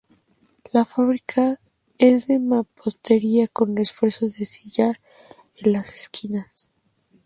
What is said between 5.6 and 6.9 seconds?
en las esquinas.